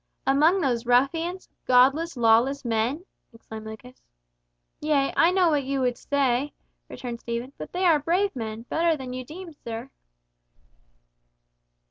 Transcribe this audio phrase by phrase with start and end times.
[0.25, 4.01] "Among those ruffians—godless, lawless men!" exclaimed Lucas.
[4.79, 6.53] "Yea, I know what you would say,"
[6.89, 9.91] returned Stephen, "but they are brave men, better than you deem, sir."